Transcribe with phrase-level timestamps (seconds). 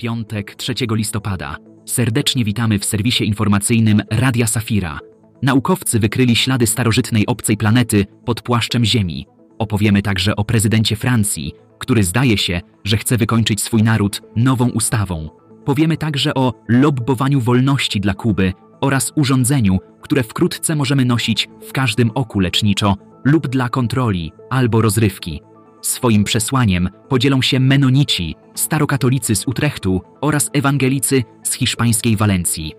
[0.00, 1.56] Piątek 3 listopada.
[1.86, 4.98] Serdecznie witamy w serwisie informacyjnym Radia Safira.
[5.42, 9.26] Naukowcy wykryli ślady starożytnej obcej planety pod płaszczem Ziemi.
[9.58, 15.28] Opowiemy także o prezydencie Francji, który zdaje się, że chce wykończyć swój naród nową ustawą.
[15.64, 22.10] Powiemy także o lobbowaniu wolności dla Kuby oraz urządzeniu, które wkrótce możemy nosić w każdym
[22.14, 25.40] oku leczniczo lub dla kontroli albo rozrywki.
[25.82, 32.72] Swoim przesłaniem podzielą się menonici, starokatolicy z Utrechtu oraz ewangelicy z hiszpańskiej Walencji.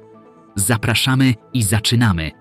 [0.56, 2.32] Zapraszamy i zaczynamy.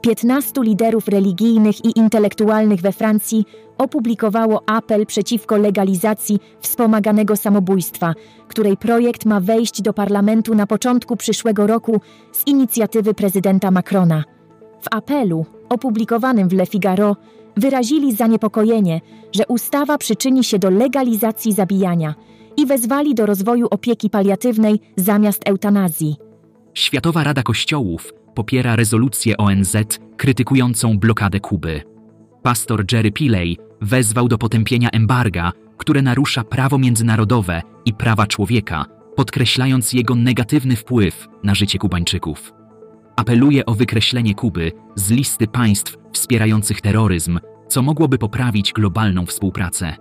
[0.00, 3.44] 15 liderów religijnych i intelektualnych we Francji
[3.78, 8.14] opublikowało apel przeciwko legalizacji wspomaganego samobójstwa,
[8.48, 12.00] której projekt ma wejść do parlamentu na początku przyszłego roku
[12.32, 14.24] z inicjatywy prezydenta Macrona.
[14.80, 17.16] W apelu, opublikowanym w Le Figaro,
[17.58, 19.00] wyrazili zaniepokojenie,
[19.32, 22.14] że ustawa przyczyni się do legalizacji zabijania
[22.56, 26.16] i wezwali do rozwoju opieki paliatywnej zamiast eutanazji.
[26.74, 29.76] Światowa Rada Kościołów popiera rezolucję ONZ
[30.16, 31.82] krytykującą blokadę Kuby.
[32.42, 38.84] Pastor Jerry Pilley wezwał do potępienia embarga, które narusza prawo międzynarodowe i prawa człowieka,
[39.16, 42.57] podkreślając jego negatywny wpływ na życie Kubańczyków.
[43.18, 47.38] Apeluje o wykreślenie Kuby z listy państw wspierających terroryzm,
[47.68, 49.96] co mogłoby poprawić globalną współpracę.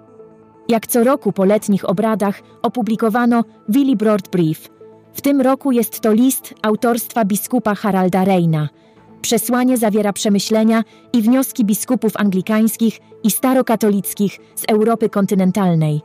[0.70, 4.70] Jak co roku po letnich obradach opublikowano Willy Broad Brief.
[5.14, 8.70] W tym roku jest to list autorstwa biskupa Haralda Reina.
[9.22, 16.02] Przesłanie zawiera przemyślenia i wnioski biskupów anglikańskich i starokatolickich z Europy kontynentalnej.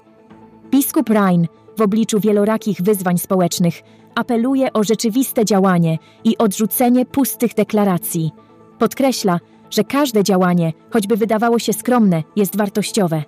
[0.70, 1.46] Biskup Rein
[1.78, 3.82] w obliczu wielorakich wyzwań społecznych
[4.14, 8.30] apeluje o rzeczywiste działanie i odrzucenie pustych deklaracji.
[8.78, 13.22] Podkreśla, że każde działanie, choćby wydawało się skromne, jest wartościowe.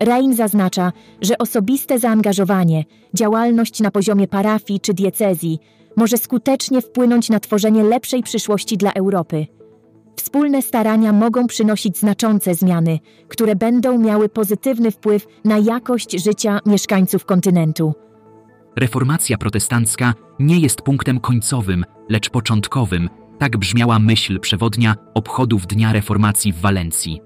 [0.00, 2.84] Rein zaznacza, że osobiste zaangażowanie,
[3.14, 5.58] działalność na poziomie parafii czy diecezji
[5.96, 9.46] może skutecznie wpłynąć na tworzenie lepszej przyszłości dla Europy.
[10.16, 12.98] Wspólne starania mogą przynosić znaczące zmiany,
[13.28, 17.94] które będą miały pozytywny wpływ na jakość życia mieszkańców kontynentu.
[18.76, 26.52] Reformacja protestancka nie jest punktem końcowym, lecz początkowym, tak brzmiała myśl przewodnia obchodów Dnia Reformacji
[26.52, 27.20] w Walencji.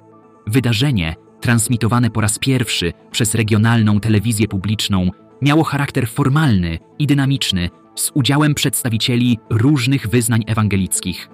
[0.46, 5.10] Wydarzenie, transmitowane po raz pierwszy przez regionalną telewizję publiczną,
[5.42, 11.28] miało charakter formalny i dynamiczny, z udziałem przedstawicieli różnych wyznań ewangelickich.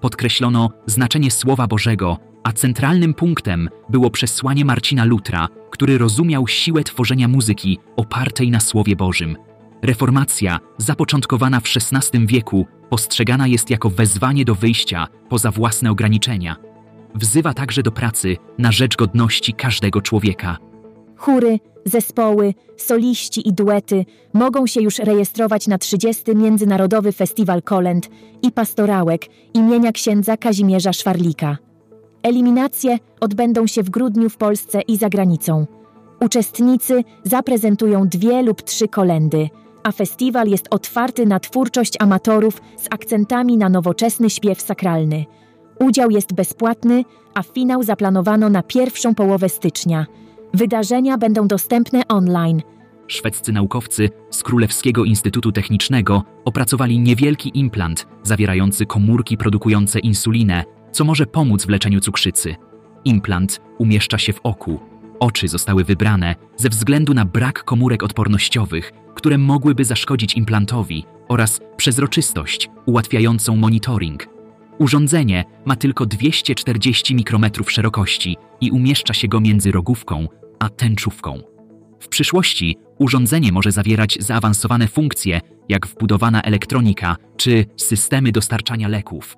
[0.00, 7.28] Podkreślono znaczenie Słowa Bożego, a centralnym punktem było przesłanie Marcina Lutra, który rozumiał siłę tworzenia
[7.28, 9.36] muzyki opartej na Słowie Bożym.
[9.82, 16.56] Reformacja, zapoczątkowana w XVI wieku, postrzegana jest jako wezwanie do wyjścia poza własne ograniczenia.
[17.14, 20.56] Wzywa także do pracy na rzecz godności każdego człowieka.
[21.16, 26.36] Chóry, zespoły, soliści i duety mogą się już rejestrować na 30.
[26.36, 28.08] Międzynarodowy Festiwal Kolęd
[28.42, 31.56] i Pastorałek imienia księdza Kazimierza Szwarlika.
[32.22, 35.66] Eliminacje odbędą się w grudniu w Polsce i za granicą.
[36.20, 39.48] Uczestnicy zaprezentują dwie lub trzy kolendy,
[39.82, 45.24] a festiwal jest otwarty na twórczość amatorów z akcentami na nowoczesny śpiew sakralny.
[45.80, 50.06] Udział jest bezpłatny, a finał zaplanowano na pierwszą połowę stycznia.
[50.54, 52.62] Wydarzenia będą dostępne online.
[53.06, 61.26] Szwedzcy naukowcy z Królewskiego Instytutu Technicznego opracowali niewielki implant zawierający komórki produkujące insulinę, co może
[61.26, 62.56] pomóc w leczeniu cukrzycy.
[63.04, 64.80] Implant umieszcza się w oku.
[65.20, 72.70] Oczy zostały wybrane ze względu na brak komórek odpornościowych, które mogłyby zaszkodzić implantowi oraz przezroczystość
[72.86, 74.37] ułatwiającą monitoring.
[74.78, 80.28] Urządzenie ma tylko 240 mikrometrów szerokości i umieszcza się go między rogówką
[80.58, 81.40] a tęczówką.
[82.00, 89.36] W przyszłości urządzenie może zawierać zaawansowane funkcje, jak wbudowana elektronika czy systemy dostarczania leków.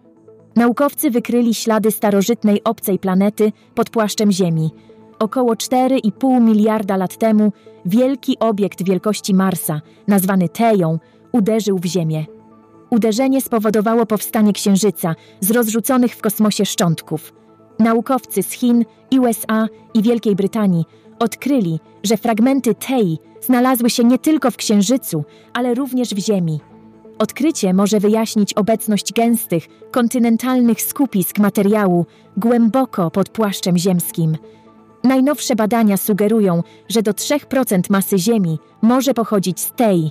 [0.57, 4.71] Naukowcy wykryli ślady starożytnej obcej planety pod płaszczem Ziemi.
[5.19, 7.53] Około 4,5 miliarda lat temu
[7.87, 10.99] wielki obiekt wielkości Marsa, nazwany Teją,
[11.33, 12.40] uderzył w Ziemię.
[12.91, 17.33] Uderzenie spowodowało powstanie Księżyca z rozrzuconych w kosmosie szczątków.
[17.79, 18.85] Naukowcy z Chin,
[19.21, 20.85] USA i Wielkiej Brytanii
[21.19, 26.61] odkryli, że fragmenty Tei znalazły się nie tylko w Księżycu, ale również w Ziemi.
[27.19, 32.07] Odkrycie może wyjaśnić obecność gęstych, kontynentalnych skupisk materiału
[32.37, 34.37] głęboko pod płaszczem ziemskim.
[35.05, 40.11] Najnowsze badania sugerują, że do 3% masy Ziemi może pochodzić z Tei.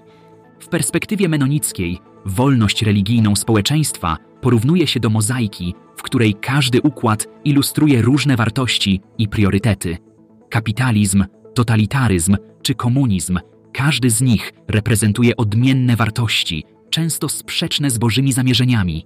[0.59, 8.01] W perspektywie menonickiej wolność religijną społeczeństwa porównuje się do mozaiki, w której każdy układ ilustruje
[8.01, 9.97] różne wartości i priorytety.
[10.49, 11.25] Kapitalizm,
[11.55, 13.39] totalitaryzm czy komunizm
[13.73, 19.05] Każdy z nich reprezentuje odmienne wartości, często sprzeczne z Bożymi zamierzeniami.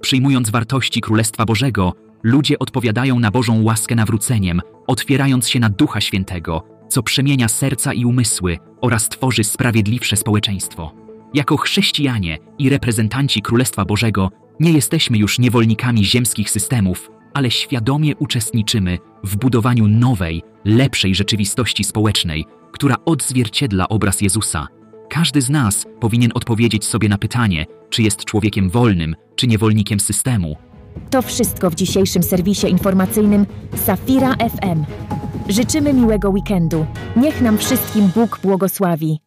[0.00, 1.92] Przyjmując wartości Królestwa Bożego,
[2.22, 8.04] ludzie odpowiadają na Bożą łaskę nawróceniem, otwierając się na Ducha Świętego, co przemienia serca i
[8.04, 11.03] umysły oraz tworzy sprawiedliwsze społeczeństwo.
[11.34, 18.98] Jako chrześcijanie i reprezentanci Królestwa Bożego nie jesteśmy już niewolnikami ziemskich systemów, ale świadomie uczestniczymy
[19.24, 24.66] w budowaniu nowej, lepszej rzeczywistości społecznej, która odzwierciedla obraz Jezusa.
[25.10, 30.56] Każdy z nas powinien odpowiedzieć sobie na pytanie, czy jest człowiekiem wolnym, czy niewolnikiem systemu.
[31.10, 33.46] To wszystko w dzisiejszym serwisie informacyjnym
[33.76, 34.84] Safira FM.
[35.48, 36.86] Życzymy miłego weekendu.
[37.16, 39.23] Niech nam wszystkim Bóg błogosławi.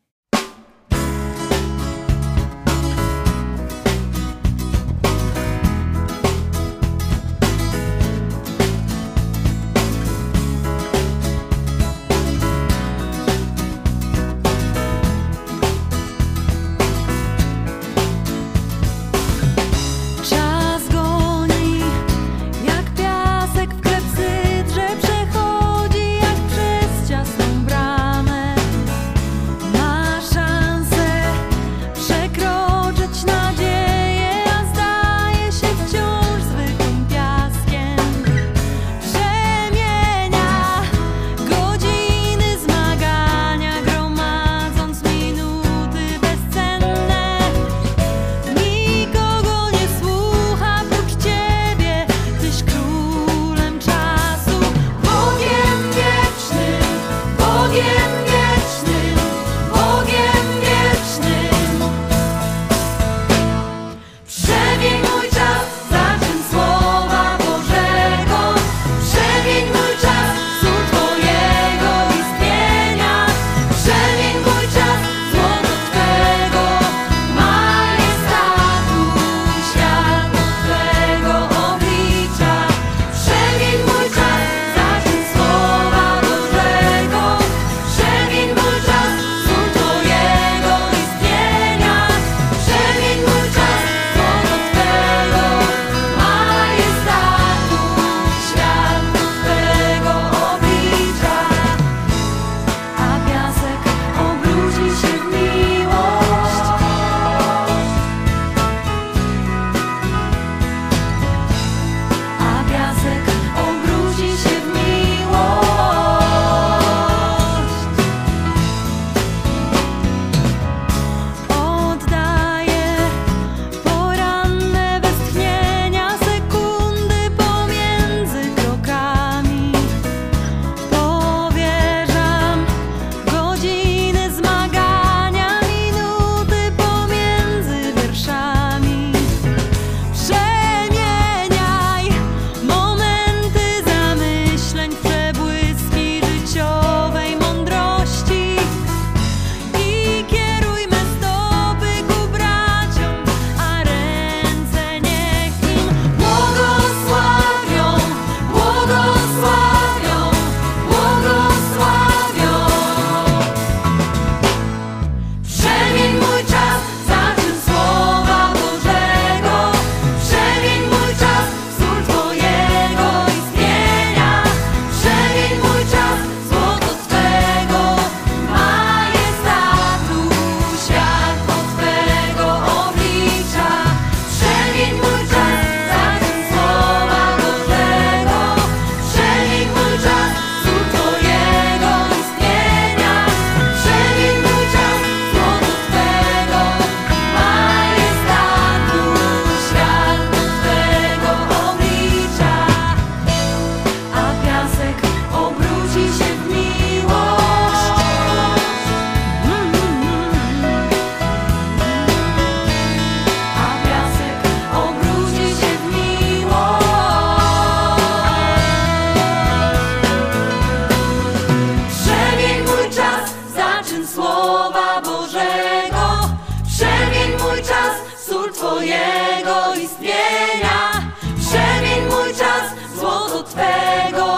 [229.88, 230.92] Istnienia.
[231.40, 232.66] Przemień mój czas,
[233.00, 234.37] złoto Twego